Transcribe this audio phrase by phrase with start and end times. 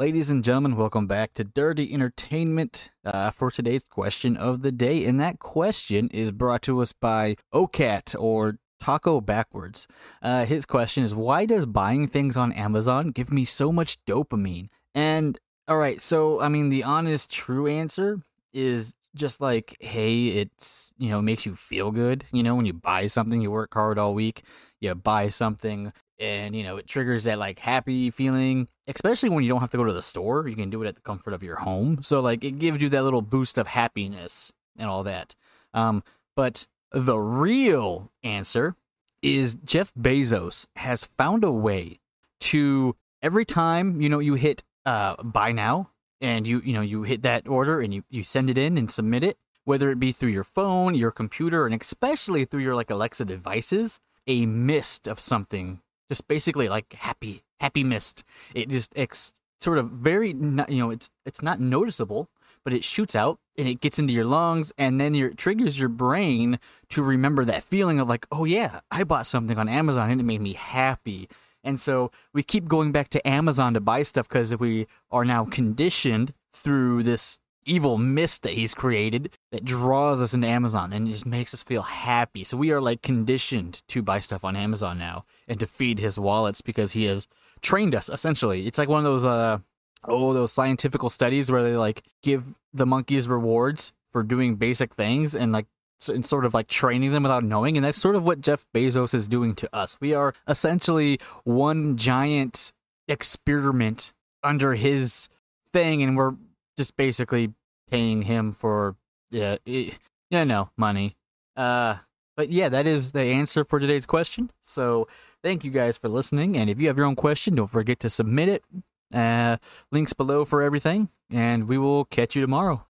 [0.00, 5.04] Ladies and gentlemen, welcome back to Dirty Entertainment uh, for today's question of the day.
[5.04, 9.86] And that question is brought to us by OCAT or Taco Backwards.
[10.22, 14.70] Uh, his question is Why does buying things on Amazon give me so much dopamine?
[14.94, 15.38] And
[15.68, 18.22] all right, so I mean, the honest, true answer
[18.54, 22.24] is just like, hey, it's, you know, makes you feel good.
[22.32, 24.44] You know, when you buy something, you work hard all week,
[24.80, 29.50] you buy something, and, you know, it triggers that like happy feeling, especially when you
[29.50, 30.46] don't have to go to the store.
[30.46, 32.02] You can do it at the comfort of your home.
[32.02, 35.34] So, like, it gives you that little boost of happiness and all that.
[35.74, 36.02] Um,
[36.36, 38.76] but the real answer
[39.22, 42.00] is Jeff Bezos has found a way
[42.40, 47.02] to every time, you know, you hit uh buy now and you you know you
[47.02, 50.12] hit that order and you you send it in and submit it whether it be
[50.12, 55.20] through your phone your computer and especially through your like alexa devices a mist of
[55.20, 58.24] something just basically like happy happy mist.
[58.54, 62.28] It just ex- sort of very you know it's it's not noticeable
[62.62, 65.78] but it shoots out and it gets into your lungs and then your, it triggers
[65.78, 66.58] your brain
[66.90, 70.24] to remember that feeling of like oh yeah i bought something on amazon and it
[70.24, 71.28] made me happy.
[71.62, 75.44] And so we keep going back to Amazon to buy stuff because we are now
[75.44, 81.26] conditioned through this evil mist that he's created that draws us into Amazon and just
[81.26, 82.44] makes us feel happy.
[82.44, 86.18] So we are like conditioned to buy stuff on Amazon now and to feed his
[86.18, 87.26] wallets because he has
[87.62, 88.66] trained us essentially.
[88.66, 89.58] It's like one of those uh
[90.04, 95.34] oh those scientific studies where they like give the monkeys rewards for doing basic things
[95.34, 95.66] and like
[96.08, 97.76] and sort of like training them without knowing.
[97.76, 99.96] And that's sort of what Jeff Bezos is doing to us.
[100.00, 102.72] We are essentially one giant
[103.06, 105.28] experiment under his
[105.72, 106.34] thing, and we're
[106.76, 107.52] just basically
[107.90, 108.96] paying him for
[109.30, 111.16] yeah, yeah, no money.
[111.56, 111.96] Uh,
[112.36, 114.50] but yeah, that is the answer for today's question.
[114.62, 115.08] So
[115.42, 116.56] thank you guys for listening.
[116.56, 118.64] And if you have your own question, don't forget to submit it.
[119.12, 119.56] Uh,
[119.90, 122.86] links below for everything, and we will catch you tomorrow.